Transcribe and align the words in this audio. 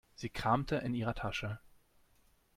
Sie 0.15 0.31
kramte 0.31 0.77
in 0.77 0.95
ihrer 0.95 1.13
Tasche. 1.13 1.59